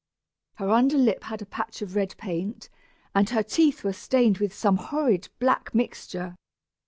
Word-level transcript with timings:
Her 0.55 0.71
under 0.71 0.97
lip 0.97 1.25
had 1.25 1.43
a 1.43 1.45
patch 1.45 1.83
of 1.83 1.95
red 1.95 2.15
paint, 2.17 2.69
and 3.13 3.29
her 3.29 3.43
teeth 3.43 3.83
were 3.83 3.93
stained 3.93 4.39
with 4.39 4.51
some 4.51 4.77
horrid 4.77 5.29
black 5.37 5.75
mixture. 5.75 6.37